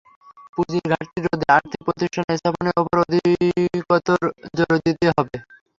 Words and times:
পুঁজির 0.53 0.85
ঘাটতি 0.91 1.19
রোধে 1.21 1.47
আর্থিক 1.55 1.81
প্রতিষ্ঠান 1.87 2.25
স্থাপনের 2.39 2.75
ওপর 2.81 2.95
অধিকতর 3.03 4.19
জোর 4.57 4.73
দিতে 4.85 5.05
হবে। 5.11 5.35